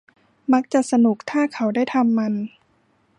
[0.51, 2.33] มันจะสนุกถ้าเขาได้ทำมัน